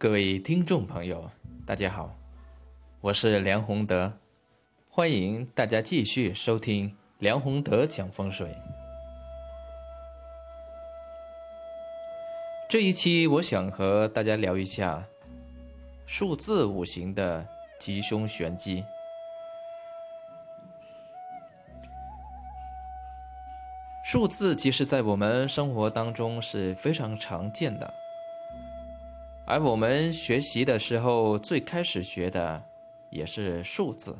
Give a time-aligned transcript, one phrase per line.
[0.00, 1.30] 各位听众朋友，
[1.66, 2.16] 大家好，
[3.02, 4.10] 我是梁宏德，
[4.88, 8.56] 欢迎大家继续收听梁宏德讲风水。
[12.66, 15.04] 这一期我想和大家聊一下
[16.06, 17.46] 数字五行的
[17.78, 18.82] 吉凶玄机。
[24.02, 27.92] 数字其实，在我们生活当中是非常常见的，
[29.50, 32.62] 而我们学习的时候，最开始学的
[33.10, 34.16] 也是数字。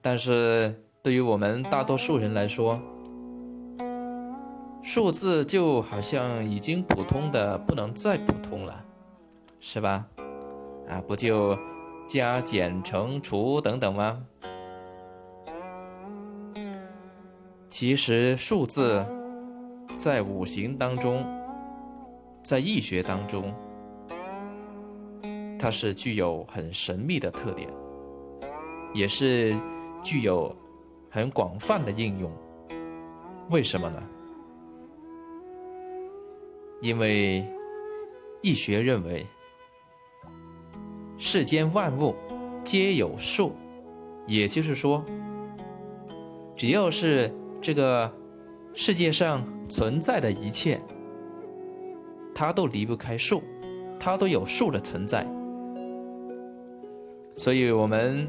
[0.00, 2.80] 但是，对于我们大多数人来说，
[4.82, 8.82] 数字就好像已经普通的不能再普通了，
[9.60, 10.06] 是吧？
[10.88, 11.58] 啊，不就
[12.08, 14.24] 加减乘除等等吗？
[17.68, 19.04] 其实数字
[19.98, 21.22] 在五行当中，
[22.46, 23.52] 在易学当中，
[25.58, 27.68] 它是具有很神秘的特点，
[28.94, 29.52] 也是
[30.00, 30.54] 具有
[31.10, 32.30] 很广泛的应用。
[33.50, 34.00] 为什么呢？
[36.82, 37.44] 因为
[38.42, 39.26] 易学认为，
[41.18, 42.14] 世间万物
[42.62, 43.56] 皆有数，
[44.28, 45.04] 也就是说，
[46.54, 47.28] 只要是
[47.60, 48.08] 这个
[48.72, 50.80] 世界上存在的一切，
[52.38, 53.42] 它都离不开数，
[53.98, 55.26] 它都有数的存在。
[57.34, 58.28] 所以，我们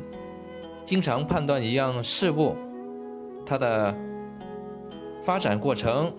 [0.86, 2.55] 经常判断一样事物
[3.45, 3.94] 它的
[5.22, 6.09] 发展过程、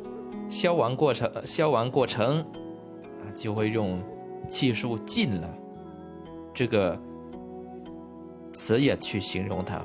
[0.51, 2.45] 消亡过程、消亡过程，
[3.35, 3.99] 就会用
[4.51, 5.49] 气数尽了
[6.53, 6.99] 这个
[8.53, 9.81] 词也去形容它。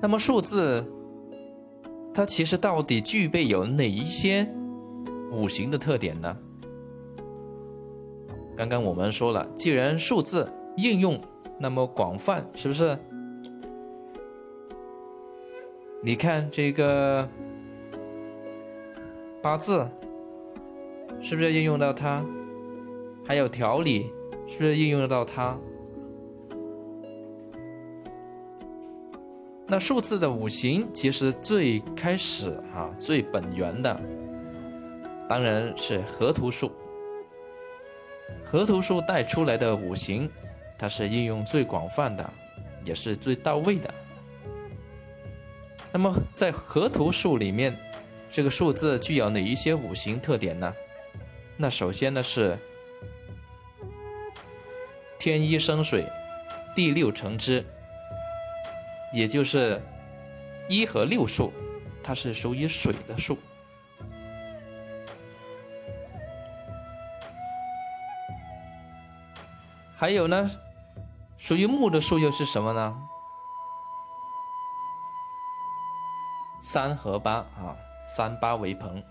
[0.00, 0.82] 那么数字，
[2.18, 4.44] 它其实到底具备有哪一些
[5.30, 6.36] 五行的特点呢？
[8.56, 11.20] 刚刚我们说了，既然数字应用
[11.60, 12.98] 那么广泛，是不是？
[16.02, 17.28] 你看这个
[19.40, 19.86] 八字，
[21.22, 22.26] 是不是应用到它？
[23.28, 24.10] 还有调理，
[24.44, 25.56] 是不是应用到它？
[29.70, 34.00] 那数字的五行其实最开始哈最本源的，
[35.28, 36.72] 当然是河图数。
[38.42, 40.26] 河图数带出来的五行，
[40.78, 42.32] 它是应用最广泛的，
[42.82, 43.92] 也是最到位的。
[45.92, 47.76] 那么在河图数里面，
[48.30, 50.74] 这个数字具有哪一些五行特点呢？
[51.58, 52.58] 那首先呢是
[55.18, 56.06] 天一生水，
[56.74, 57.62] 地六成之。
[59.12, 59.80] 也就是
[60.68, 61.52] 一和六数，
[62.02, 63.38] 它是属于水的数。
[69.96, 70.48] 还有呢，
[71.36, 72.96] 属于木的数又是什么呢？
[76.60, 77.74] 三和八啊，
[78.06, 79.02] 三八为朋。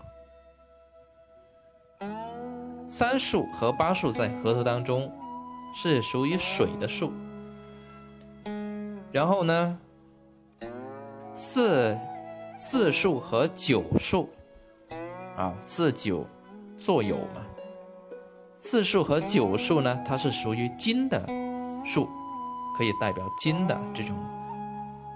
[2.86, 5.12] 三数和八数在河图当中
[5.74, 7.12] 是属于水的数。
[9.12, 9.78] 然后呢？
[11.40, 11.96] 四
[12.58, 14.28] 四数和九数
[15.36, 16.26] 啊，四九
[16.76, 17.46] 作有嘛。
[18.58, 21.24] 四数和九数呢，它是属于金的
[21.84, 22.08] 数，
[22.76, 24.16] 可以代表金的这种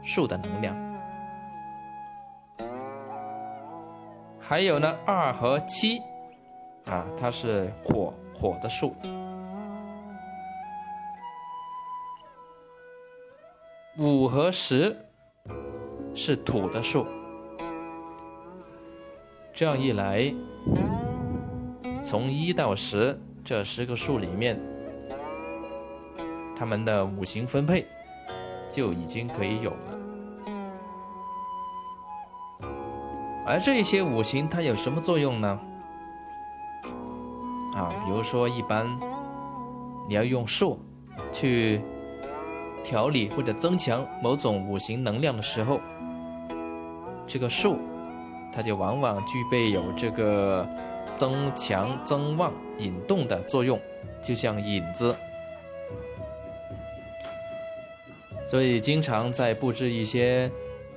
[0.05, 0.77] 数的能量。
[4.39, 5.99] 还有呢，二和七
[6.87, 8.95] 啊，它是火火的数。
[13.99, 14.97] 五和十。
[16.15, 17.07] 是土的数，
[19.53, 20.33] 这样一来，
[22.05, 24.61] 从一到十这十个数里面，
[26.55, 27.87] 它们的五行分配
[28.69, 29.99] 就已经可以有了。
[33.47, 35.61] 而这些五行它有什么作用呢？
[37.75, 38.87] 啊，比如说一般
[40.09, 40.79] 你要用数
[41.33, 41.81] 去
[42.85, 45.81] 调理或者增强某种五行能量的时候。
[47.33, 47.79] 这个数，
[48.53, 50.69] 它就往往具备有这个
[51.17, 53.81] 增强、增旺、引动的作用，
[54.21, 55.17] 就像引子。
[58.45, 60.51] 所以，经常在布置一些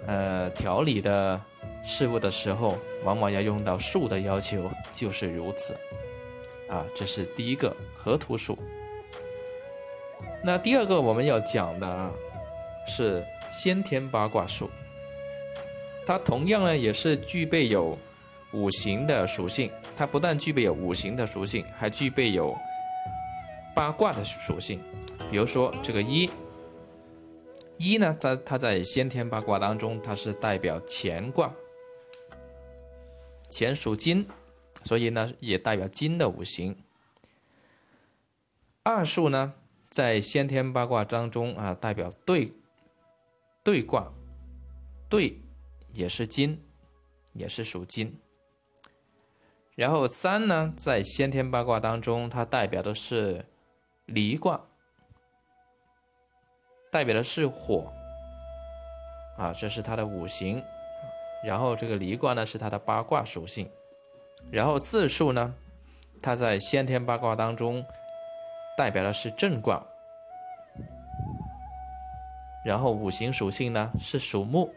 [0.08, 1.40] 呃调理的
[1.84, 5.74] 事物的时候，往往要用到数的要求，就是如此。
[6.70, 8.58] 啊，这是第一个河图数。
[10.44, 12.12] 那第二个我们要讲的
[12.86, 14.70] 是先天八卦数。
[16.06, 17.98] 它同样呢，也是具备有
[18.54, 22.56] 五行的属性，它不但具备有五行的属性，还具备有
[23.74, 24.80] 八卦的属性。
[25.31, 26.30] 比如说这个一，
[27.78, 31.52] 一呢，它它在先天八卦当中，它是代表乾卦，
[33.51, 34.28] 乾属金，
[34.84, 36.75] 所以呢也代表金的五行。
[38.84, 39.54] 二数呢，
[39.90, 42.51] 在先天八卦当中啊，代表兑
[43.63, 44.13] 兑卦，
[45.10, 45.42] 兑
[45.95, 46.62] 也是金，
[47.33, 48.19] 也是属金。
[49.75, 53.45] 然后三呢，在先天八卦当中，它代表的是
[54.06, 54.62] 离卦，
[56.92, 57.92] 代表的是火
[59.38, 60.62] 啊，这是它的五行。
[61.44, 63.69] 然后这个离卦呢，是它的八卦属性。
[64.51, 65.53] 然后四数呢，
[66.21, 67.83] 它在先天八卦当中
[68.77, 69.81] 代表的是震卦。
[72.65, 74.74] 然后五行属性呢是属木。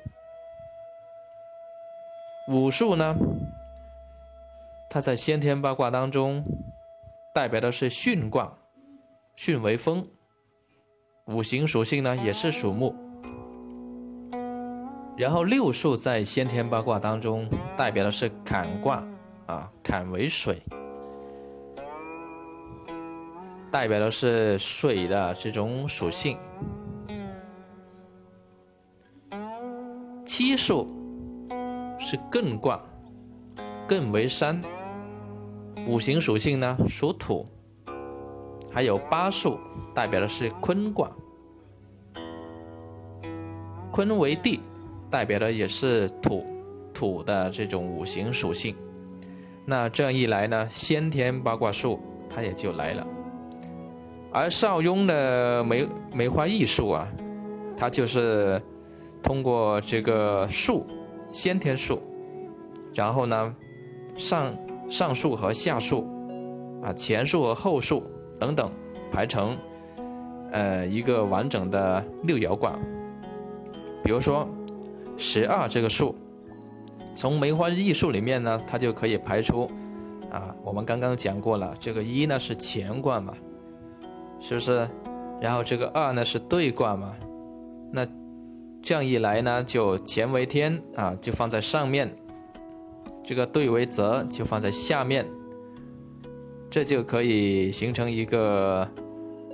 [2.49, 3.15] 五数呢？
[4.89, 6.43] 它在先天八卦当中，
[7.35, 8.51] 代表的是巽卦，
[9.37, 10.09] 巽为风，
[11.27, 12.97] 五行属性呢也是属木。
[15.15, 17.47] 然后六数在先天八卦当中
[17.77, 19.07] 代表的是坎卦，
[19.45, 20.63] 啊，坎为水，
[23.71, 26.39] 代表的是水的这种属性。
[30.25, 30.89] 七数
[32.11, 32.81] 是艮卦，
[33.87, 34.59] 艮为山。
[35.87, 37.47] 五行属性呢属土，
[38.73, 39.59] 还有八数
[39.95, 41.11] 代表的是坤卦，
[43.93, 44.59] 坤为地，
[45.11, 46.47] 代表的也是土，
[46.95, 48.75] 土的这种五行属性。
[49.67, 53.07] 那这样一来呢，先天八卦术它也就来了。
[54.33, 57.07] 而邵雍的梅梅花易数啊，
[57.77, 58.59] 它就是
[59.23, 60.87] 通过这个数，
[61.31, 62.01] 先天数，
[62.95, 63.55] 然后呢
[64.17, 64.55] 上。
[64.91, 66.09] 上数和下数，
[66.83, 68.03] 啊，前数和后数
[68.41, 68.73] 等等，
[69.13, 69.55] 排成，
[70.51, 72.75] 呃，一个完整的六爻卦。
[74.03, 74.49] 比如说，
[75.19, 76.15] 十二这个数，
[77.15, 79.71] 从梅花易数里面呢，它就可以排出，
[80.31, 83.35] 啊，我们刚刚讲过了，这个一呢是乾卦嘛，
[84.41, 84.89] 是不是？
[85.39, 87.15] 然后这个二呢是兑卦嘛，
[87.93, 88.07] 那
[88.83, 92.11] 这样一来呢，就乾为天啊，就放在上面。
[93.25, 95.27] 这个兑为泽就放在下面，
[96.71, 98.89] 这就可以形成一个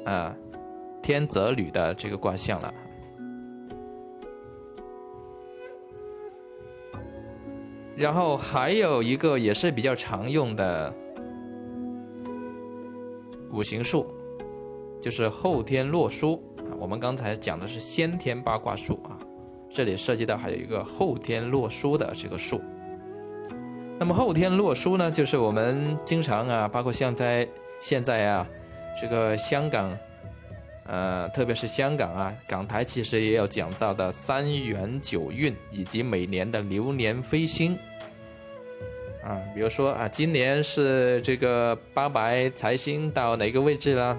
[0.05, 0.33] 啊
[1.03, 2.73] 天泽履的这个卦象了。
[7.97, 10.95] 然后还有一个也是比较常用的
[13.53, 14.07] 五行术，
[15.01, 16.75] 就是后天洛书啊。
[16.79, 19.14] 我们刚才讲的是先天八卦术啊，
[19.75, 22.61] 这里涉及到还有一个后天洛书的这个术。
[23.99, 27.47] 那么后天洛书呢，就是我们经常啊，包括像在
[27.81, 28.47] 现在啊，
[29.01, 29.99] 这个香港，
[30.87, 37.77] 呃，特别是香港啊，港台其实也有讲到的三元九运以及每年的流年飞星
[39.25, 44.17] 啊，比如说啊，今年是这个八白财星到哪个位置了？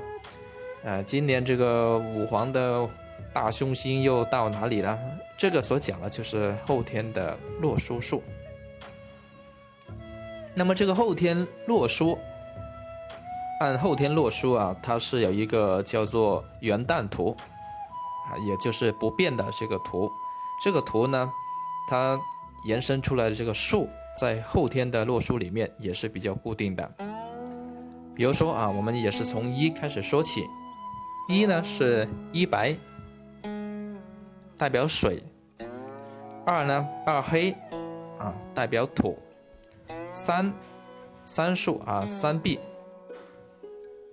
[0.86, 2.88] 啊，今年这个五黄的
[3.36, 4.98] 大凶星又到哪里了？
[5.36, 8.24] 这个所讲的就是后天的洛书术。
[10.56, 12.18] 那么这个后天洛书，
[13.60, 17.36] 按后天洛书啊，它是有一个叫做元旦图，
[18.30, 20.10] 啊，也就是不变的这个图。
[20.64, 21.30] 这个图呢，
[21.90, 22.18] 它
[22.64, 26.90] 延伸出来的这个数，在后天的洛书里面也是比较固定的。
[28.16, 30.48] 比如说啊，我们也是从一开始说起，
[31.28, 32.74] 一呢是一白，
[34.58, 35.22] 代表水；
[36.46, 37.52] 二呢二黑，
[38.18, 39.18] 啊，代表土。
[40.12, 40.52] 三，
[41.26, 42.58] 三数啊，三碧，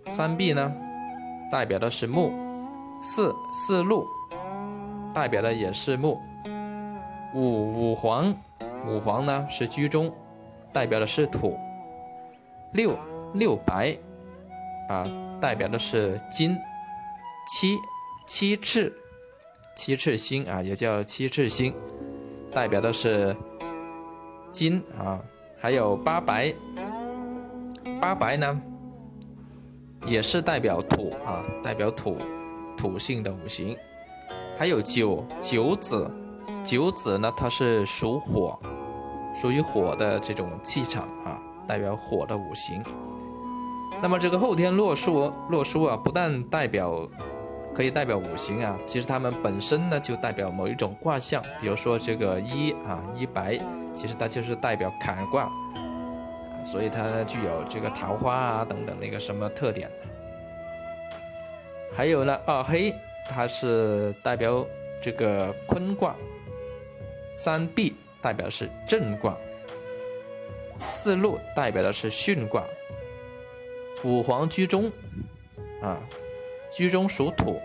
[0.07, 0.73] 三碧呢，
[1.51, 2.33] 代表的是木；
[3.01, 4.05] 四，四禄，
[5.15, 6.19] 代表的也是木；
[7.35, 8.35] 五，五黄，
[8.85, 10.13] 五黄呢是居中，
[10.73, 11.57] 代表的是土；
[12.73, 12.99] 六，
[13.35, 13.97] 六白，
[14.89, 15.07] 啊，
[15.41, 16.57] 代表的是金；
[17.47, 17.79] 七，
[18.27, 18.93] 七赤，
[19.75, 21.75] 七赤星啊，也叫七赤星，
[22.51, 23.35] 代表的是
[24.51, 25.19] 金啊。
[25.59, 26.53] 还有八白，
[28.01, 28.61] 八白呢，
[30.05, 32.17] 也是代表土啊，代表土
[32.77, 33.77] 土性的五行。
[34.59, 36.11] 还有九九子，
[36.65, 38.59] 九子呢，它是属火，
[39.41, 42.83] 属于火的这种气场啊，代表火的五行。
[44.03, 47.09] 那么这个后天洛书洛书啊，不但代表
[47.75, 51.43] 可以代表五行啊，其实它们本身呢就代表某一种卦象。
[51.61, 53.61] 比如说这个一啊一白。
[53.95, 55.53] 其实它就是代表坎卦，
[56.65, 59.91] 所以它具有这个桃花啊等等那个什么特点。
[61.95, 62.95] 还有呢，二黑
[63.29, 64.65] 它是代表
[65.03, 66.17] 这个坤卦，
[67.35, 69.37] 三碧代表是震卦，
[70.89, 72.65] 四路代表的是巽卦，
[74.03, 74.91] 五黄居中，
[75.83, 76.01] 啊，
[76.73, 77.61] 居中属土，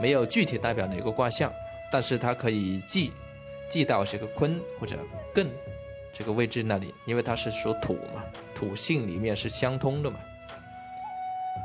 [0.00, 1.52] 没有具体代表哪个卦象，
[1.92, 3.12] 但是它可以记
[3.68, 4.96] 记到这个坤或者
[5.34, 5.46] 艮
[6.12, 10.18] 这个位置那里，因为它是属土嘛，土性里面是相通的嘛。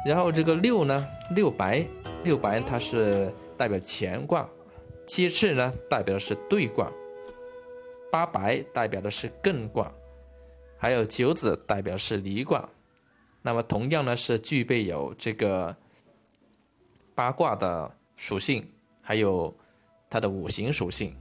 [0.05, 1.85] 然后这个六呢，六白，
[2.23, 4.47] 六白它是代表乾卦，
[5.05, 6.91] 七赤呢代表的是兑卦，
[8.11, 9.91] 八白代表的是艮卦，
[10.77, 12.67] 还有九紫代表是离卦。
[13.41, 15.75] 那么同样呢是具备有这个
[17.19, 18.65] 八卦的属性，
[19.01, 19.53] 还有
[20.09, 21.13] 它的五行属性。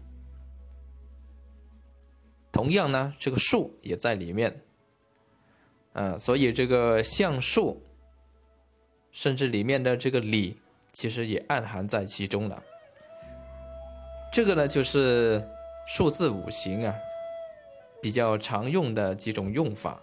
[2.52, 4.60] 同样呢这个数也在里面，
[5.94, 7.82] 嗯，所以这个象数。
[9.10, 10.56] 甚至里面的这个理，
[10.92, 12.62] 其实也暗含在其中了。
[14.30, 15.42] 这个呢，就是
[15.88, 16.94] 数字五行啊，
[18.00, 20.00] 比较常用的几种用法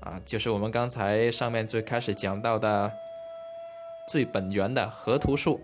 [0.00, 2.92] 啊，就是我们刚才上面最开始讲到的
[4.08, 5.60] 最本源的河图术，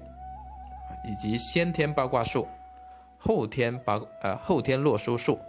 [1.02, 2.46] 以及先天八卦术、
[3.18, 5.40] 后天八呃后天洛书术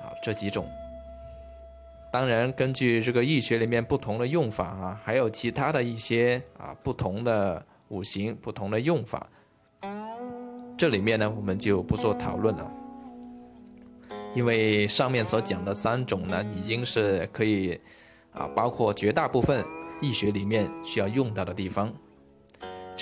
[0.00, 0.64] 啊这几种。
[2.12, 9.26] 当然，根据这个易学里面不同的用法啊，还有其他的一些啊不同的五行不同的用法，
[10.76, 12.72] 这里面呢我们就不做讨论了，
[14.34, 17.80] 因为上面所讲的三种呢已经是可以
[18.32, 19.64] 啊包括绝大部分
[20.02, 21.90] 易学里面需要用到的地方，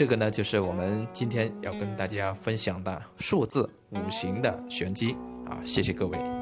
[0.01, 5.15] 这个呢就是我们今天要跟大家分享的数字五行的玄机
[5.45, 6.40] 啊，谢谢各位。